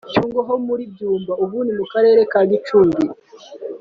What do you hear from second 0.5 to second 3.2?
muri Byumba (Ubu ni mu Karere ka Gicumbi)